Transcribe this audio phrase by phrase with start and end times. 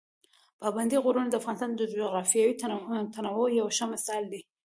[0.61, 2.53] پابندي غرونه د افغانستان د جغرافیوي
[3.15, 4.41] تنوع یو ښه مثال دی.